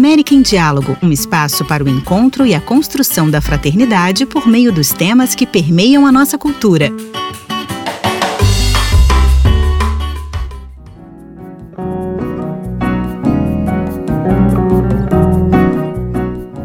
[0.00, 4.72] América em Diálogo, um espaço para o encontro e a construção da fraternidade por meio
[4.72, 6.90] dos temas que permeiam a nossa cultura.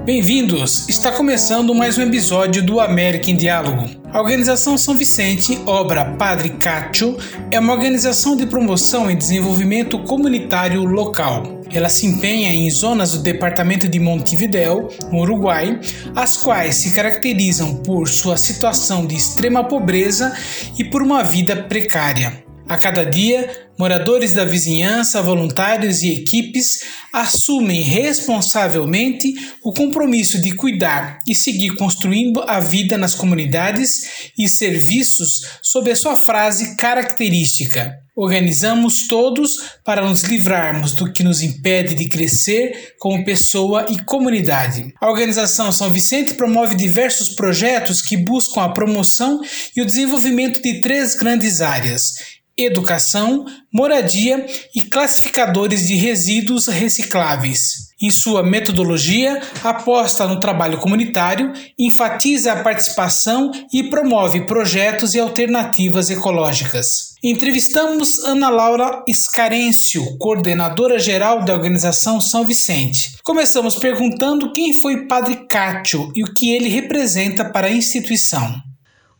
[0.05, 0.87] Bem-vindos!
[0.87, 3.85] Está começando mais um episódio do América em Diálogo.
[4.13, 7.17] A Organização São Vicente, obra Padre Cacho,
[7.51, 11.54] é uma organização de promoção e desenvolvimento comunitário local.
[11.75, 15.77] Ela se empenha em zonas do departamento de Montevideo, no Uruguai,
[16.15, 20.33] as quais se caracterizam por sua situação de extrema pobreza
[20.79, 22.44] e por uma vida precária.
[22.67, 26.79] A cada dia, moradores da vizinhança, voluntários e equipes
[27.13, 29.31] assumem responsavelmente
[29.63, 35.95] o compromisso de cuidar e seguir construindo a vida nas comunidades e serviços sob a
[35.95, 39.51] sua frase característica: Organizamos todos
[39.83, 44.91] para nos livrarmos do que nos impede de crescer como pessoa e comunidade.
[44.99, 49.39] A organização São Vicente promove diversos projetos que buscam a promoção
[49.77, 57.85] e o desenvolvimento de três grandes áreas educação, moradia e classificadores de resíduos recicláveis.
[58.01, 66.09] Em sua metodologia, aposta no trabalho comunitário, enfatiza a participação e promove projetos e alternativas
[66.09, 67.15] ecológicas.
[67.23, 73.17] Entrevistamos Ana Laura Scarencio, coordenadora geral da organização São Vicente.
[73.23, 78.53] Começamos perguntando quem foi Padre Cátio e o que ele representa para a instituição.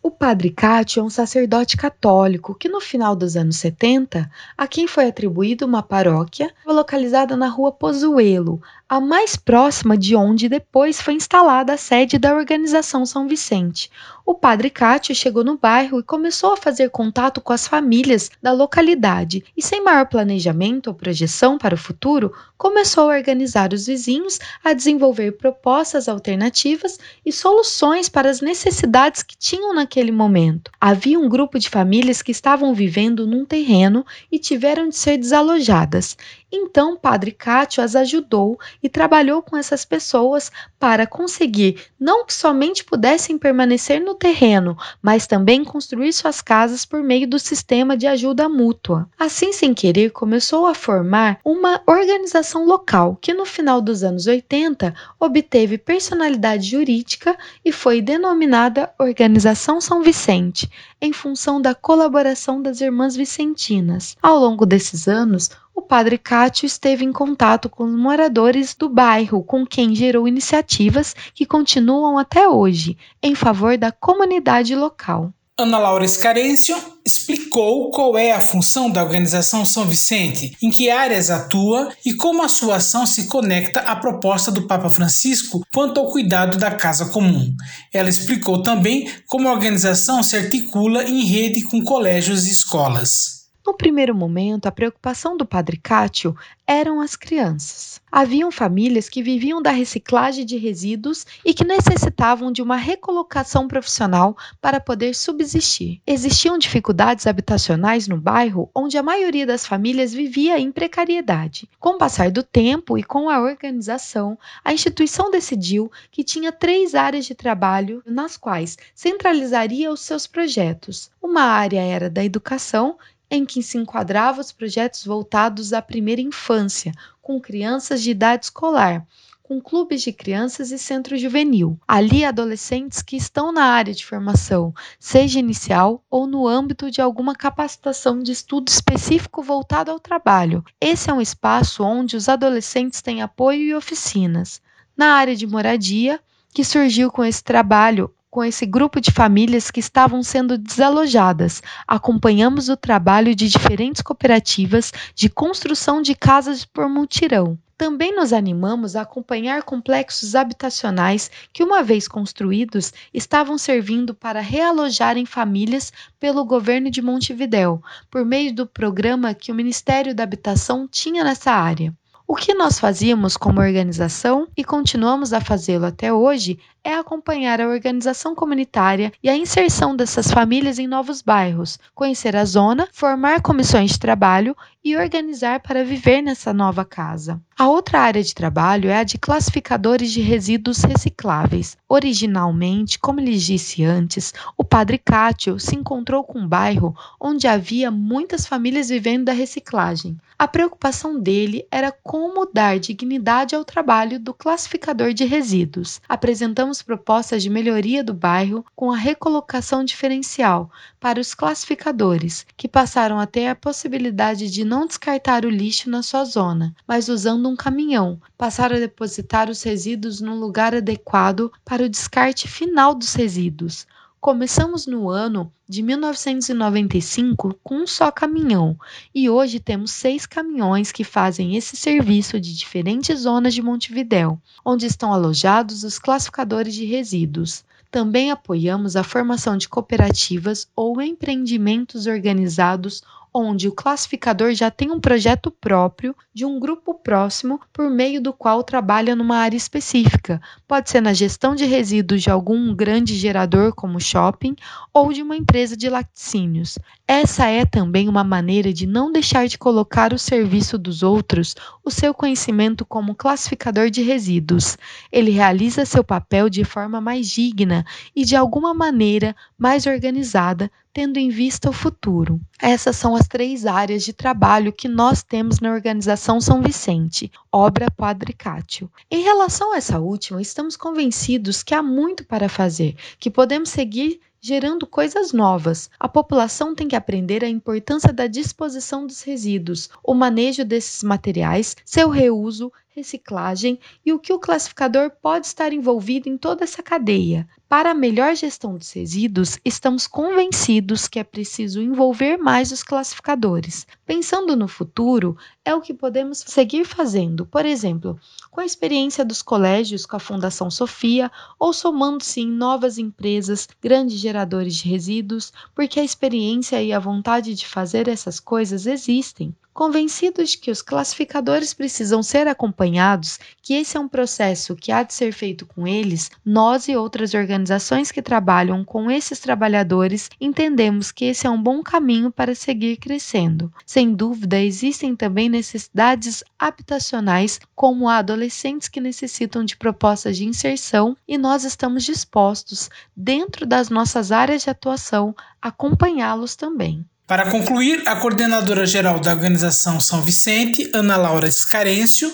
[0.06, 4.86] O padre Cátio é um sacerdote católico que, no final dos anos 70, a quem
[4.86, 11.16] foi atribuída uma paróquia localizada na rua Pozuelo, a mais próxima de onde depois foi
[11.16, 13.90] instalada a sede da Organização São Vicente.
[14.28, 18.52] O padre Cátio chegou no bairro e começou a fazer contato com as famílias da
[18.52, 24.40] localidade e, sem maior planejamento ou projeção para o futuro, começou a organizar os vizinhos
[24.64, 30.72] a desenvolver propostas alternativas e soluções para as necessidades que tinham naquele momento.
[30.82, 36.18] Havia um grupo de famílias que estavam vivendo num terreno e tiveram de ser desalojadas.
[36.58, 40.50] Então, Padre Cátio as ajudou e trabalhou com essas pessoas
[40.80, 47.04] para conseguir não que somente pudessem permanecer no terreno, mas também construir suas casas por
[47.04, 49.10] meio do sistema de ajuda mútua.
[49.20, 54.94] Assim, sem querer, começou a formar uma organização local que no final dos anos 80
[55.20, 60.70] obteve personalidade jurídica e foi denominada Organização São Vicente,
[61.02, 64.16] em função da colaboração das irmãs vicentinas.
[64.22, 69.44] Ao longo desses anos, o padre Cátio esteve em contato com os moradores do bairro,
[69.44, 75.34] com quem gerou iniciativas que continuam até hoje em favor da comunidade local.
[75.58, 76.76] Ana Laura Escarêncio
[77.06, 82.44] explicou qual é a função da organização São Vicente, em que áreas atua e como
[82.44, 87.06] a sua ação se conecta à proposta do Papa Francisco quanto ao cuidado da casa
[87.06, 87.56] comum.
[87.94, 93.45] Ela explicou também como a organização se articula em rede com colégios e escolas.
[93.66, 96.38] No primeiro momento, a preocupação do padre Cátio
[96.68, 98.00] eram as crianças.
[98.12, 104.38] Haviam famílias que viviam da reciclagem de resíduos e que necessitavam de uma recolocação profissional
[104.62, 106.00] para poder subsistir.
[106.06, 111.68] Existiam dificuldades habitacionais no bairro onde a maioria das famílias vivia em precariedade.
[111.80, 116.94] Com o passar do tempo e com a organização, a instituição decidiu que tinha três
[116.94, 121.10] áreas de trabalho nas quais centralizaria os seus projetos.
[121.22, 122.98] Uma área era da educação
[123.30, 126.92] em que se enquadravam os projetos voltados à primeira infância,
[127.22, 129.06] com crianças de idade escolar,
[129.48, 131.80] com clubes de crianças e centro juvenil.
[131.88, 137.36] Ali, adolescentes que estão na área de formação, seja inicial ou no âmbito de alguma
[137.36, 140.64] capacitação de estudo específico voltado ao trabalho.
[140.82, 144.60] Esse é um espaço onde os adolescentes têm apoio e oficinas.
[144.98, 146.20] Na área de moradia,
[146.52, 151.64] que surgiu com esse trabalho com esse grupo de famílias que estavam sendo desalojadas.
[151.88, 157.58] Acompanhamos o trabalho de diferentes cooperativas de construção de casas por mutirão.
[157.78, 165.26] Também nos animamos a acompanhar complexos habitacionais que, uma vez construídos, estavam servindo para realojarem
[165.26, 167.82] famílias pelo governo de Montevidéu,
[168.12, 171.96] por meio do programa que o Ministério da Habitação tinha nessa área.
[172.28, 177.68] O que nós fazíamos como organização e continuamos a fazê-lo até hoje é acompanhar a
[177.68, 183.94] organização comunitária e a inserção dessas famílias em novos bairros, conhecer a zona, formar comissões
[183.94, 187.42] de trabalho e organizar para viver nessa nova casa.
[187.58, 191.76] A outra área de trabalho é a de classificadores de resíduos recicláveis.
[191.90, 197.90] Originalmente, como lhes disse antes, o padre Cátio se encontrou com um bairro onde havia
[197.90, 200.18] muitas famílias vivendo da reciclagem.
[200.38, 206.02] A preocupação dele era como dar dignidade ao trabalho do classificador de resíduos.
[206.10, 213.20] Apresentamos propostas de melhoria do bairro com a recolocação diferencial para os classificadores, que passaram
[213.20, 217.56] a ter a possibilidade de não descartar o lixo na sua zona, mas usando um
[217.56, 223.88] caminhão, passaram a depositar os resíduos no lugar adequado para o descarte final dos resíduos.
[224.26, 228.76] Começamos no ano de 1995 com um só caminhão
[229.14, 234.88] e hoje temos seis caminhões que fazem esse serviço de diferentes zonas de Montevidéu, onde
[234.88, 237.64] estão alojados os classificadores de resíduos.
[237.92, 243.04] Também apoiamos a formação de cooperativas ou empreendimentos organizados
[243.38, 248.32] onde o classificador já tem um projeto próprio de um grupo próximo por meio do
[248.32, 250.42] qual trabalha numa área específica.
[250.66, 254.56] Pode ser na gestão de resíduos de algum grande gerador como shopping
[254.94, 256.80] ou de uma empresa de laticínios.
[257.06, 261.92] Essa é também uma maneira de não deixar de colocar o serviço dos outros o
[261.92, 264.78] seu conhecimento como classificador de resíduos.
[265.12, 267.86] Ele realiza seu papel de forma mais digna
[268.16, 272.40] e de alguma maneira mais organizada, tendo em vista o futuro.
[272.58, 277.92] Essas são as três áreas de trabalho que nós temos na organização São Vicente, obra
[277.92, 278.90] Padre Cátio.
[279.12, 284.22] Em relação a essa última, estamos convencidos que há muito para fazer, que podemos seguir
[284.40, 285.90] gerando coisas novas.
[286.00, 291.76] A população tem que aprender a importância da disposição dos resíduos, o manejo desses materiais,
[291.84, 297.46] seu reuso, reciclagem e o que o classificador pode estar envolvido em toda essa cadeia.
[297.68, 303.88] Para a melhor gestão dos resíduos, estamos convencidos que é preciso envolver mais os classificadores.
[304.06, 305.36] Pensando no futuro,
[305.66, 308.20] é o que podemos seguir fazendo, por exemplo,
[308.52, 314.20] com a experiência dos colégios com a Fundação Sofia ou somando-se em novas empresas, grandes
[314.20, 319.56] geradores de resíduos, porque a experiência e a vontade de fazer essas coisas existem.
[319.76, 325.04] Convencidos de que os classificadores precisam ser acompanhados, que esse é um processo que há
[325.04, 331.12] de ser feito com eles, nós e outras organizações que trabalham com esses trabalhadores entendemos
[331.12, 333.70] que esse é um bom caminho para seguir crescendo.
[333.86, 341.18] Sem dúvida, existem também necessidades habitacionais, como há adolescentes que necessitam de propostas de inserção,
[341.28, 347.06] e nós estamos dispostos, dentro das nossas áreas de atuação, a acompanhá-los também.
[347.28, 352.32] Para concluir, a coordenadora geral da organização São Vicente, Ana Laura Scarencio,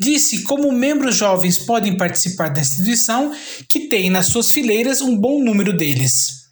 [0.00, 3.32] disse como membros jovens podem participar da instituição,
[3.68, 6.50] que tem nas suas fileiras um bom número deles.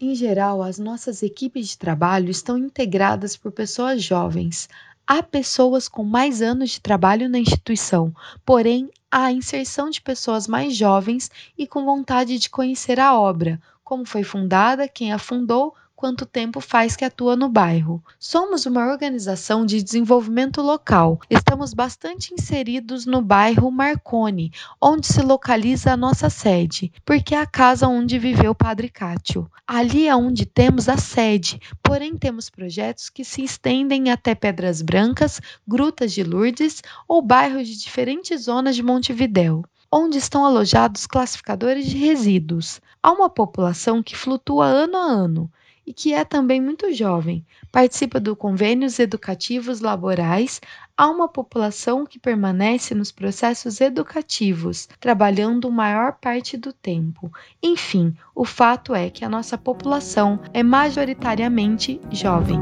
[0.00, 4.68] Em geral, as nossas equipes de trabalho estão integradas por pessoas jovens.
[5.04, 8.14] Há pessoas com mais anos de trabalho na instituição,
[8.46, 11.28] porém, há a inserção de pessoas mais jovens
[11.58, 16.60] e com vontade de conhecer a obra, como foi fundada, quem a fundou, quanto tempo
[16.60, 18.02] faz que atua no bairro.
[18.18, 21.20] Somos uma organização de desenvolvimento local.
[21.30, 24.50] Estamos bastante inseridos no bairro Marconi,
[24.80, 29.48] onde se localiza a nossa sede, porque é a casa onde viveu o Padre Cátio.
[29.64, 35.40] Ali é onde temos a sede, porém temos projetos que se estendem até Pedras Brancas,
[35.68, 39.62] Grutas de Lourdes ou bairros de diferentes zonas de Montevidéu
[39.94, 42.80] onde estão alojados classificadores de resíduos.
[43.02, 45.52] Há uma população que flutua ano a ano,
[45.86, 47.44] e que é também muito jovem.
[47.70, 50.60] Participa do convênios educativos laborais.
[50.96, 57.30] Há uma população que permanece nos processos educativos, trabalhando maior parte do tempo.
[57.62, 62.60] Enfim, o fato é que a nossa população é majoritariamente jovem.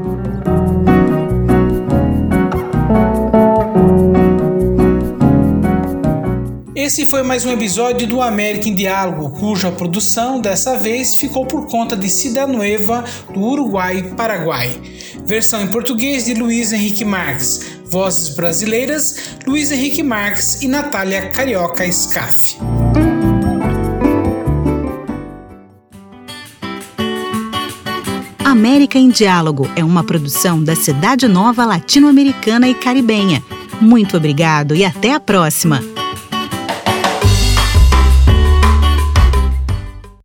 [6.83, 11.67] Esse foi mais um episódio do América em Diálogo, cuja produção dessa vez ficou por
[11.67, 14.81] conta de Cida Nueva, do Uruguai Paraguai.
[15.23, 17.77] Versão em português de Luiz Henrique Marques.
[17.85, 22.57] Vozes brasileiras: Luiz Henrique Marques e Natália Carioca Scaff.
[28.43, 33.43] América em Diálogo é uma produção da Cidade Nova Latino-Americana e Caribenha.
[33.79, 35.90] Muito obrigado e até a próxima!